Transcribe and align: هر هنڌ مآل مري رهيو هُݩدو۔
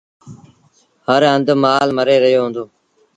هر 1.07 1.21
هنڌ 1.31 1.47
مآل 1.63 1.87
مري 1.97 2.17
رهيو 2.23 2.41
هُݩدو۔ 2.45 2.63